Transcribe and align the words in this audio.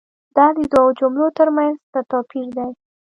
دا 0.37 0.45
دي 0.55 0.65
دوو 0.73 0.89
جملو 0.99 1.27
تر 1.37 1.47
منځ 1.57 1.75
څه 1.91 1.99
توپیر 2.11 2.47
دی؟ 2.57 2.67